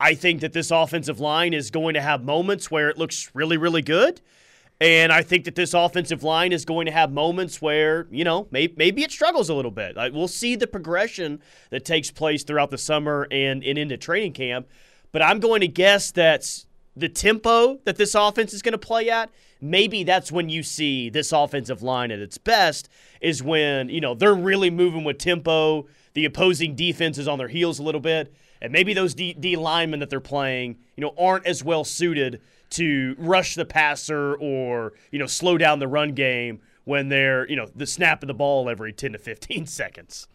[0.00, 3.56] I think that this offensive line is going to have moments where it looks really,
[3.56, 4.20] really good.
[4.80, 8.48] And I think that this offensive line is going to have moments where, you know,
[8.50, 9.94] maybe, maybe it struggles a little bit.
[9.96, 11.40] Like, we'll see the progression
[11.70, 14.66] that takes place throughout the summer and, and into training camp.
[15.14, 16.64] But I'm going to guess that
[16.96, 21.08] the tempo that this offense is going to play at, maybe that's when you see
[21.08, 22.88] this offensive line at its best,
[23.20, 25.86] is when, you know, they're really moving with tempo.
[26.14, 28.34] The opposing defense is on their heels a little bit.
[28.60, 32.40] And maybe those D, D linemen that they're playing, you know, aren't as well suited
[32.70, 37.54] to rush the passer or you know slow down the run game when they're you
[37.54, 40.26] know the snap of the ball every 10 to 15 seconds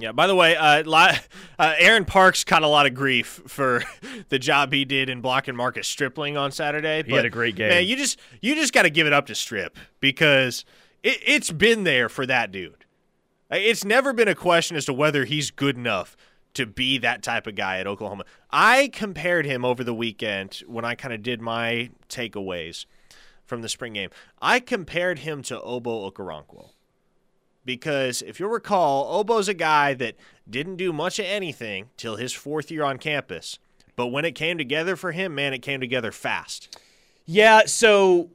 [0.00, 0.12] Yeah.
[0.12, 1.18] By the way, uh, li-
[1.58, 3.82] uh, Aaron Parks caught a lot of grief for
[4.28, 7.02] the job he did in blocking Marcus Stripling on Saturday.
[7.06, 7.68] He had a great game.
[7.70, 10.64] Man, you just you just got to give it up to Strip because
[11.02, 12.84] it, it's been there for that dude.
[13.52, 16.16] Uh, It's never been a question as to whether he's good enough
[16.54, 18.24] to be that type of guy at Oklahoma.
[18.50, 22.86] I compared him over the weekend when I kind of did my takeaways
[23.44, 24.10] from the spring game.
[24.42, 26.70] I compared him to Ogbo Okoronkwo.
[27.64, 30.16] Because if you'll recall, Ogbo's a guy that
[30.48, 33.58] didn't do much of anything till his fourth year on campus.
[33.96, 36.78] But when it came together for him, man, it came together fast.
[37.26, 38.30] Yeah, so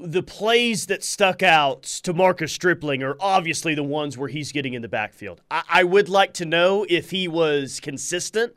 [0.00, 4.74] the plays that stuck out to Marcus Stripling are obviously the ones where he's getting
[4.74, 5.40] in the backfield.
[5.50, 8.54] I, I would like to know if he was consistent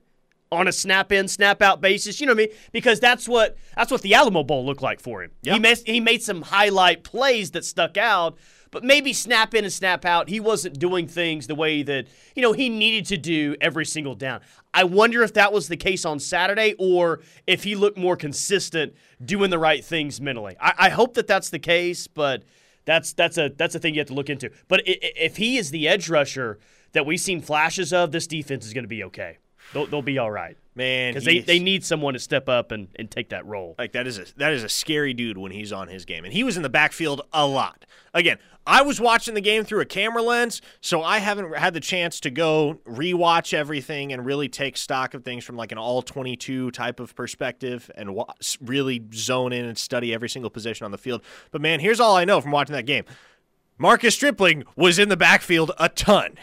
[0.51, 2.19] on a snap in, snap out basis.
[2.19, 2.55] You know what I mean?
[2.71, 5.31] Because that's what that's what the Alamo Bowl looked like for him.
[5.43, 5.53] Yep.
[5.53, 8.37] He made, he made some highlight plays that stuck out,
[8.71, 12.41] but maybe snap in and snap out, he wasn't doing things the way that you
[12.41, 14.41] know he needed to do every single down.
[14.73, 18.93] I wonder if that was the case on Saturday or if he looked more consistent
[19.23, 20.55] doing the right things mentally.
[20.59, 22.43] I, I hope that that's the case, but
[22.85, 24.49] that's that's a that's a thing you have to look into.
[24.67, 26.57] But if he is the edge rusher
[26.93, 29.37] that we've seen flashes of, this defense is going to be okay.
[29.73, 32.71] They'll, they'll be all right Man, because they, is- they need someone to step up
[32.71, 33.75] and, and take that role.
[33.77, 36.33] Like that is a that is a scary dude when he's on his game, and
[36.33, 37.85] he was in the backfield a lot.
[38.13, 41.81] Again, I was watching the game through a camera lens, so I haven't had the
[41.81, 46.01] chance to go rewatch everything and really take stock of things from like an all
[46.01, 48.17] twenty two type of perspective and
[48.61, 51.21] really zone in and study every single position on the field.
[51.51, 53.03] But man, here's all I know from watching that game:
[53.77, 56.37] Marcus Stripling was in the backfield a ton.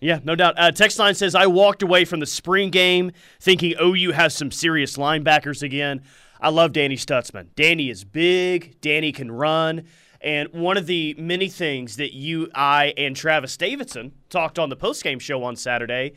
[0.00, 0.54] Yeah, no doubt.
[0.58, 4.50] Uh, text line says I walked away from the spring game thinking OU has some
[4.50, 6.02] serious linebackers again.
[6.40, 7.46] I love Danny Stutzmann.
[7.54, 8.80] Danny is big.
[8.80, 9.84] Danny can run.
[10.20, 14.76] And one of the many things that you, I, and Travis Davidson talked on the
[14.76, 16.12] postgame show on Saturday,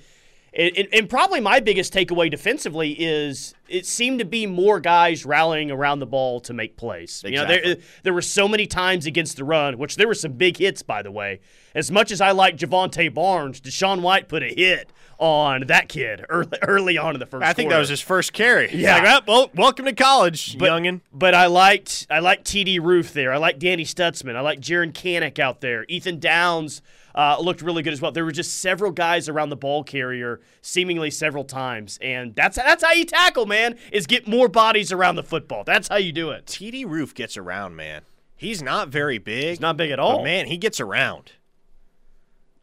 [0.53, 5.25] and, and- and probably my biggest takeaway defensively is it seemed to be more guys
[5.25, 7.23] rallying around the ball to make plays.
[7.25, 10.33] You know, there, there were so many times against the run, which there were some
[10.33, 11.39] big hits, by the way.
[11.75, 16.25] As much as I like Jovantae Barnes, DaShaun White put a hit on that kid
[16.29, 17.43] early, early on in the first.
[17.45, 18.73] I think that was his first carry.
[18.73, 18.95] Yeah.
[18.97, 21.01] like, "Ah, well, welcome to college, But- youngin.
[21.11, 23.31] But I liked I liked TD Roof there.
[23.31, 24.35] I like Danny Stutzmann.
[24.35, 25.85] I like Jaren Kanak out there.
[25.87, 26.81] Ethan Downs
[27.15, 28.11] uh, looked really good as well.
[28.11, 32.83] There were just several guys around the ball carrier, seemingly several times, and that's that's
[32.83, 33.56] how you tackle, man.
[33.91, 35.63] Is get more bodies around the football.
[35.63, 36.45] That's how you do it.
[36.45, 38.01] TD Roof gets around, man.
[38.35, 39.45] He's not very big.
[39.53, 40.23] It's not big at But all.
[40.23, 41.31] man, he gets around.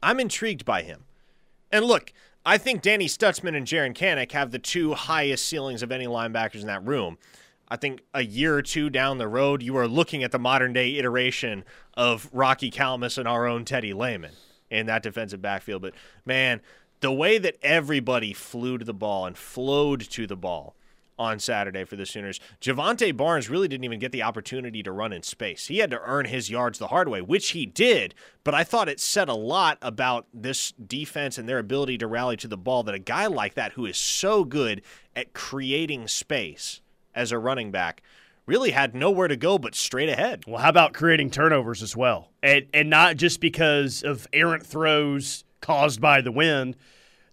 [0.03, 1.05] I'm intrigued by him.
[1.73, 2.13] And look,
[2.47, 6.61] I think Danny Stutzmann and Jaren Kanak have the two highest ceilings of any linebackers
[6.61, 7.19] in that room.
[7.69, 10.73] I think a year or two down the road, you are looking at the modern
[10.75, 14.33] day iteration of Rocky Calmus and our own Teddy Lehman
[14.71, 15.81] in that defensive backfield.
[15.83, 15.95] But
[16.27, 16.61] man,
[17.01, 20.77] the way that everybody flew to the ball and flowed to the ball
[21.19, 22.41] on Saturday for the Sooners.
[22.61, 25.67] Jovantae Barnes really didn't even get the opportunity to run in space.
[25.67, 28.89] He had to earn his yards the hard way, which he did, but I thought
[28.89, 32.83] it said a lot about this defense and their ability to rally to the ball
[32.85, 34.83] that a guy like that who is so good
[35.15, 36.81] at creating space
[37.15, 38.03] as a running back
[38.47, 40.45] really had nowhere to go but straight ahead.
[40.47, 42.31] Well, how about creating turnovers as well?
[42.43, 46.77] And and not just because of errant throws caused by the wind.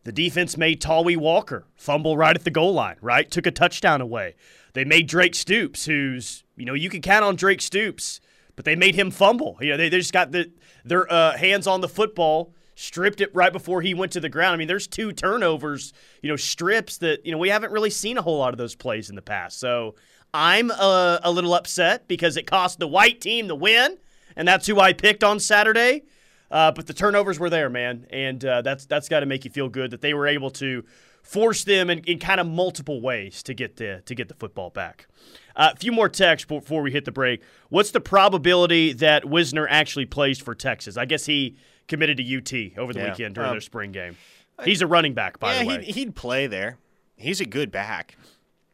[0.04, 3.30] The defense made Tawee Walker fumble right at the goal line, right?
[3.30, 4.36] Took a touchdown away.
[4.74, 8.20] They made Drake Stoops, who's, you know, you can count on Drake Stoops,
[8.56, 9.58] but they made him fumble.
[9.62, 10.52] You know, they, they just got the,
[10.84, 14.54] their uh, hands on the football, stripped it right before he went to the ground.
[14.54, 18.18] I mean, there's two turnovers, you know, strips that, you know, we haven't really seen
[18.18, 19.60] a whole lot of those plays in the past.
[19.60, 19.96] So
[20.34, 23.98] I'm uh, a little upset because it cost the white team the win,
[24.36, 26.04] and that's who I picked on Saturday.
[26.52, 29.52] Uh, but the turnovers were there, man, and uh, that's that's got to make you
[29.52, 30.84] feel good that they were able to
[31.24, 34.70] force them in, in kind of multiple ways to get the to get the football
[34.70, 35.08] back.
[35.56, 37.42] Uh, a few more texts before we hit the break.
[37.70, 40.98] What's the probability that Wisner actually plays for Texas?
[40.98, 41.56] I guess he
[41.88, 43.10] committed to UT over the Yeah.
[43.12, 44.18] weekend during Um, their spring game.
[44.66, 45.84] He's a running back, by yeah, the way.
[45.86, 46.78] He'd, he'd play there.
[47.18, 48.16] He's a good back.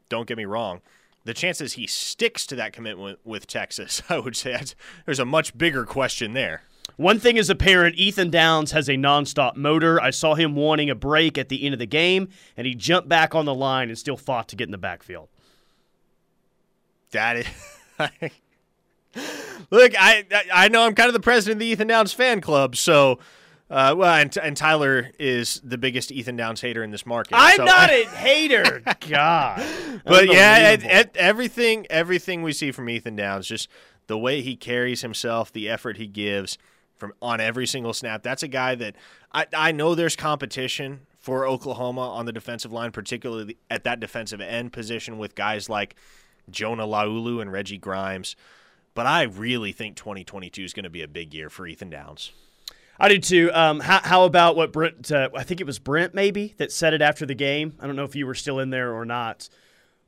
[0.09, 0.81] Don't get me wrong.
[1.25, 5.25] The chances he sticks to that commitment with Texas, I would say that's, there's a
[5.25, 6.63] much bigger question there.
[6.97, 10.01] One thing is apparent Ethan Downs has a nonstop motor.
[10.01, 13.07] I saw him wanting a break at the end of the game, and he jumped
[13.07, 15.29] back on the line and still fought to get in the backfield.
[17.11, 17.45] That is.
[19.71, 22.41] Look, I I- I know I'm kind of the president of the Ethan Downs fan
[22.41, 23.19] club, so
[23.69, 27.33] uh, well, and, and Tyler is the biggest Ethan Downs hater in this market.
[27.35, 28.81] I'm so- not a hater.
[29.09, 29.63] God.
[30.05, 30.99] but yeah, Unbelievable.
[30.99, 33.67] it, everything everything we see from Ethan Downs, just
[34.07, 36.57] the way he carries himself, the effort he gives
[36.97, 38.23] from on every single snap.
[38.23, 38.95] That's a guy that
[39.31, 44.41] I I know there's competition for Oklahoma on the defensive line, particularly at that defensive
[44.41, 45.95] end position with guys like
[46.49, 48.35] Jonah Laulu and Reggie Grimes.
[48.93, 52.31] But I really think 2022 is going to be a big year for Ethan Downs.
[52.99, 53.51] I do too.
[53.53, 55.11] Um, how, how about what Brent?
[55.11, 57.73] Uh, I think it was Brent maybe that said it after the game.
[57.79, 59.49] I don't know if you were still in there or not.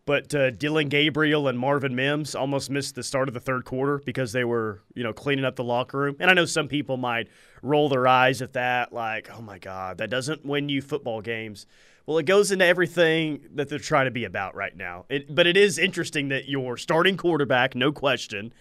[0.06, 4.02] But uh, Dillon Gabriel and Marvin Mims almost missed the start of the third quarter
[4.04, 6.16] because they were, you know, cleaning up the locker room.
[6.20, 7.28] And I know some people might
[7.62, 11.68] roll their eyes at that, like, oh my God, that doesn't win you football games.
[12.08, 15.06] Well, it goes into everything that they're trying to be about right now.
[15.10, 18.52] It, but it is interesting that your starting quarterback, no question,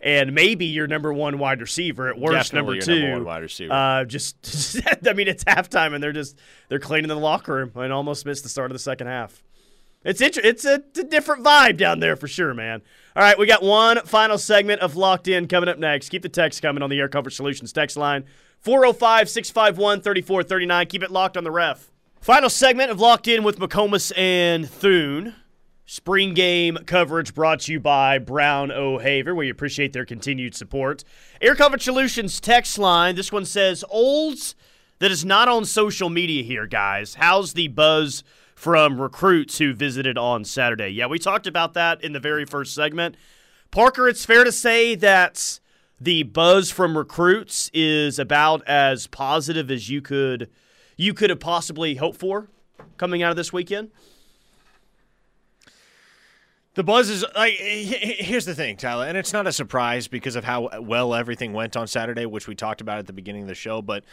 [0.00, 3.42] and maybe your number one wide receiver at worst, Definitely number two, number one wide
[3.42, 3.72] receiver.
[3.72, 6.38] Uh, just, I mean, it's halftime and they're just
[6.68, 9.42] they're cleaning the locker room and almost missed the start of the second half.
[10.04, 12.82] It's inter- it's a, it's a different vibe down there for sure, man.
[13.14, 16.08] All right, we got one final segment of Locked In coming up next.
[16.08, 18.24] Keep the text coming on the Air Comfort Solutions text line
[18.60, 20.86] 405 651 3439.
[20.86, 21.90] Keep it locked on the ref.
[22.20, 25.34] Final segment of Locked In with McComas and Thune.
[25.84, 29.34] Spring game coverage brought to you by Brown O'Haver.
[29.34, 31.04] We appreciate their continued support.
[31.40, 33.14] Air Comfort Solutions text line.
[33.14, 34.54] This one says, Olds
[35.00, 37.16] that is not on social media here, guys.
[37.16, 38.22] How's the buzz
[38.62, 40.88] from recruits who visited on Saturday?
[40.88, 43.16] Yeah, we talked about that in the very first segment.
[43.72, 45.58] Parker, it's fair to say that
[46.00, 50.48] the buzz from recruits is about as positive as you could
[50.96, 52.46] you could have possibly hoped for
[52.98, 53.90] coming out of this weekend.
[56.74, 60.44] The buzz is like here's the thing, Tyler, and it's not a surprise because of
[60.44, 63.56] how well everything went on Saturday, which we talked about at the beginning of the
[63.56, 64.04] show, but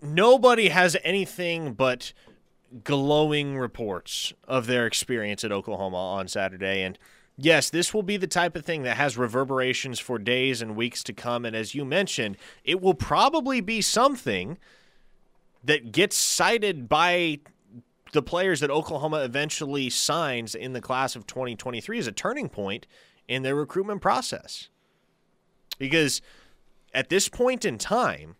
[0.00, 2.12] nobody has anything but
[2.84, 6.98] glowing reports of their experience at Oklahoma on Saturday and
[7.36, 11.02] yes, this will be the type of thing that has reverberations for days and weeks
[11.04, 14.58] to come and as you mentioned, it will probably be something
[15.64, 17.38] that gets cited by
[18.12, 22.86] the players that Oklahoma eventually signs in the class of 2023 as a turning point
[23.26, 24.68] in their recruitment process.
[25.78, 26.20] Because
[26.92, 28.36] at this point in time,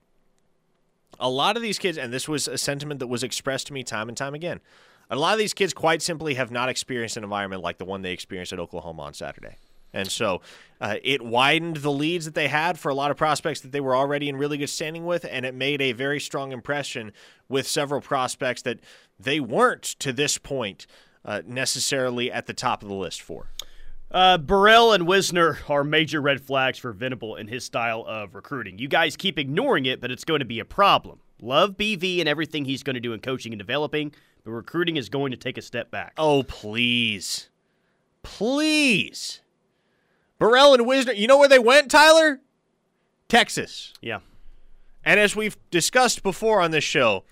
[1.22, 3.82] a lot of these kids, and this was a sentiment that was expressed to me
[3.82, 4.60] time and time again,
[5.08, 8.02] a lot of these kids quite simply have not experienced an environment like the one
[8.02, 9.56] they experienced at Oklahoma on Saturday.
[9.94, 10.40] And so
[10.80, 13.80] uh, it widened the leads that they had for a lot of prospects that they
[13.80, 17.12] were already in really good standing with, and it made a very strong impression
[17.48, 18.80] with several prospects that
[19.20, 20.86] they weren't to this point
[21.24, 23.50] uh, necessarily at the top of the list for.
[24.12, 28.78] Uh, Burrell and Wisner are major red flags for Venable in his style of recruiting.
[28.78, 31.20] You guys keep ignoring it, but it's going to be a problem.
[31.40, 34.12] Love BV and everything he's going to do in coaching and developing,
[34.44, 36.12] but recruiting is going to take a step back.
[36.18, 37.48] Oh, please.
[38.22, 39.40] Please.
[40.38, 42.40] Burrell and Wisner, you know where they went, Tyler?
[43.28, 43.94] Texas.
[44.02, 44.18] Yeah.
[45.06, 47.24] And as we've discussed before on this show,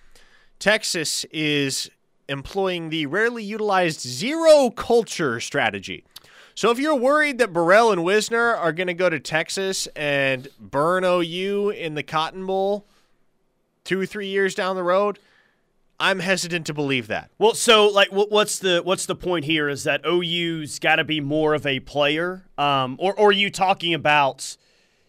[0.59, 1.91] Texas is
[2.26, 6.05] employing the rarely utilized zero culture strategy.
[6.61, 10.46] So if you're worried that Burrell and Wisner are going to go to Texas and
[10.61, 12.86] burn OU in the Cotton Bowl
[13.82, 15.18] two or three years down the road,
[15.98, 17.30] I'm hesitant to believe that.
[17.38, 19.70] Well, so like, what's the what's the point here?
[19.70, 23.48] Is that OU's got to be more of a player, um, or, or are you
[23.48, 24.58] talking about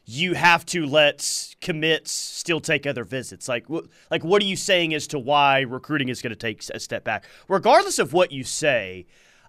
[0.05, 3.49] you have to let commits still take other visits?
[3.49, 6.63] Like, wh- like what are you saying as to why recruiting is going to take
[6.73, 7.25] a step back?
[7.49, 9.05] Regardless of what you say,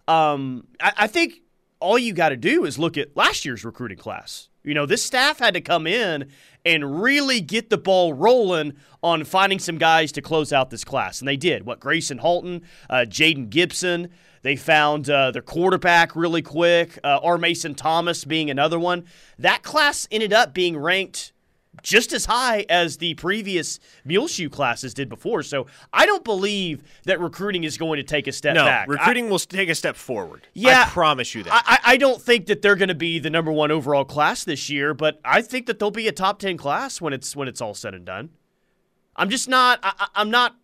[0.08, 1.42] um, I, I think
[1.82, 4.48] all you got to do is look at last year's recruiting class.
[4.64, 6.30] You know, this staff had to come in
[6.64, 11.20] and really get the ball rolling on finding some guys to close out this class.
[11.20, 11.66] And they did.
[11.66, 14.08] What, Gracen Halton, uh, Jayden Gibson.
[14.42, 17.38] They found uh, their quarterback really quick, uh, R.
[17.38, 19.04] Mason Thomas being another one.
[19.38, 21.32] That class ended up being ranked
[21.80, 25.42] just as high as the previous Muleshoe classes did before.
[25.42, 28.88] So I don't believe that recruiting is going to take a step no, back.
[28.88, 30.46] recruiting I, will take a step forward.
[30.52, 31.62] Yeah, I promise you that.
[31.66, 34.68] I, I don't think that they're going to be the number one overall class this
[34.68, 37.60] year, but I think that they'll be a top ten class when it's when it's
[37.60, 38.30] all said and done.
[39.16, 39.80] I'm just not.
[39.82, 40.56] I, I'm not.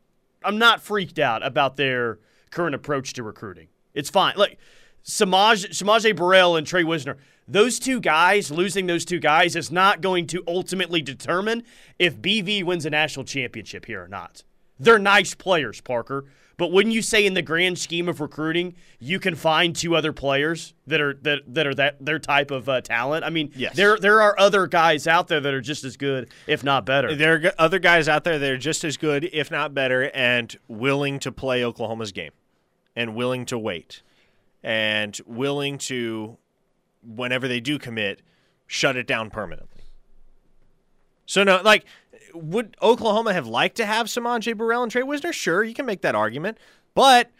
[0.45, 2.19] I'm not freaked out about their
[2.51, 3.69] current approach to recruiting.
[3.95, 4.35] It's fine.
[4.37, 4.59] Like
[5.03, 7.17] Samaj Samaje Burrell and Tre Wisner
[7.49, 11.64] those two guys, losing those two guys, is not going to ultimately determine
[11.99, 14.44] if BV wins a national championship here or not.
[14.78, 16.26] They're nice players, Parker.
[16.59, 20.12] But wouldn't you say in the grand scheme of recruiting, you can find two other
[20.12, 23.24] players that are that, that are that their type of uh, talent?
[23.24, 23.76] I mean, yes.
[23.76, 27.14] there there are other guys out there that are just as good, if not better.
[27.14, 30.55] There are other guys out there that are just as good, if not better, and
[30.66, 32.32] willing to play Oklahoma's game,
[32.96, 34.03] and willing to wait,
[34.61, 36.38] and willing to
[37.09, 38.23] whenever they do commit,
[38.67, 39.85] shut it down permanently.
[41.27, 41.85] So no, like,
[42.35, 45.33] would Oklahoma have liked to have Samaj Burrell and Tre Wisner?
[45.33, 46.59] Sure, you can make that argument,
[46.95, 47.31] but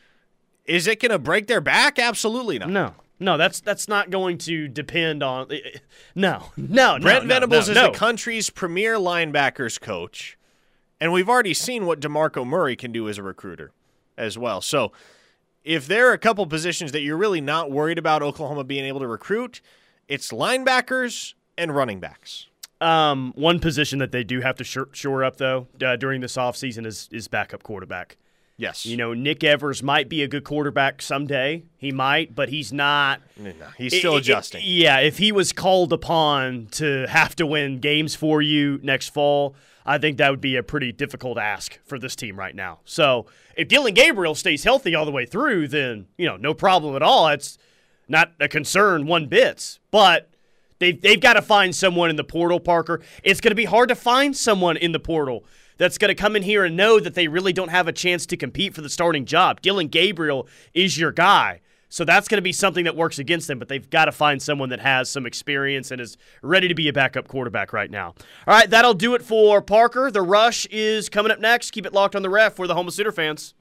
[0.65, 1.99] is it going to break their back?
[1.99, 2.71] Absolutely not.
[2.71, 2.95] No.
[3.21, 5.51] No, that's that's not going to depend on.
[5.51, 5.79] Eh, eh,
[6.15, 7.91] no, no, Brent no, Venables no, is no.
[7.91, 10.39] the country's premier linebackers coach,
[11.01, 13.73] and we've already seen what Demarco Murray can do as a recruiter,
[14.17, 14.61] as well.
[14.61, 14.93] So
[15.65, 19.01] if there are a couple positions that you're really not worried about Oklahoma being able
[19.01, 19.61] to recruit,
[20.09, 22.47] it's linebackers and running backs.
[22.81, 26.87] Um, one position that they do have to shore, up though uh, during this offseason
[26.87, 28.17] is is backup quarterback.
[28.57, 28.85] Yes.
[28.87, 31.63] You know, Nick Evers might be a good quarterback someday.
[31.77, 33.21] He might, but he's not.
[33.37, 34.63] No, he's still I- I- adjusting.
[34.65, 39.55] yeah, if he was called upon to have to win games for you next fall,
[39.89, 42.81] I think that would be a pretty difficult ask for this team right now.
[42.85, 43.25] So
[43.57, 47.03] if Dillon Gabriel stays healthy all the way through, then you know, no problem at
[47.03, 47.27] all.
[47.29, 47.57] It's
[48.07, 49.79] not a concern one bit.
[49.91, 50.31] But
[50.79, 53.01] they've they've got to find someone in the portal, Parker.
[53.25, 55.47] It's going to be hard to find someone in the portal
[55.79, 58.27] that's going to come in here and know that they really don't have a chance
[58.27, 59.63] to compete for the starting job.
[59.63, 61.63] Dillon Gabriel is your guy.
[61.89, 64.43] So that's going to be something that works against them, but they've got to find
[64.43, 68.15] someone that has some experience and is ready to be a backup quarterback right now.
[68.47, 70.11] All right, that'll do it for Parker.
[70.11, 71.71] The rush is coming up next.
[71.71, 73.55] Keep it locked on the ref for the home of Sooner fans.